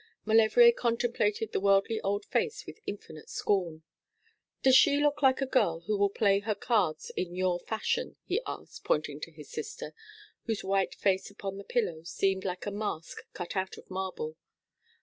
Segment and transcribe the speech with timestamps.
[0.25, 3.83] Maulevrier contemplated the worldly old face with infinite scorn.
[4.63, 8.41] 'Does she look like a girl who will play her cards in your fashion?' he
[8.47, 9.93] asked, pointing to his sister,
[10.47, 14.37] whose white face upon the pillow seemed like a mask cut out of marble.